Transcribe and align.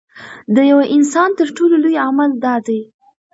د 0.55 0.57
یوه 0.71 0.85
انسان 0.95 1.29
تر 1.39 1.47
ټولو 1.57 1.75
لوی 1.83 1.95
عمل 2.07 2.31
دا 2.45 2.55
دی. 2.67 2.81